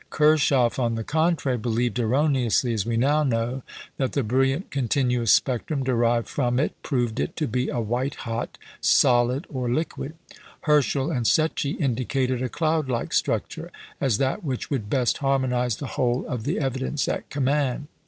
[0.09, 3.61] Kirchhoff, on the contrary, believed (erroneously, as we now know)
[3.97, 8.57] that the brilliant continuous spectrum derived from it proved it to be a white hot
[8.81, 10.15] solid or liquid.
[10.61, 15.85] Herschel and Secchi indicated a cloud like structure as that which would best harmonise the
[15.85, 17.87] whole of the evidence at command.